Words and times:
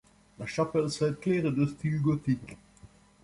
La 0.39 0.47
chapelle 0.47 0.89
Sainte-Claire 0.89 1.45
est 1.45 1.51
de 1.51 1.67
style 1.67 2.01
gothique. 2.01 2.57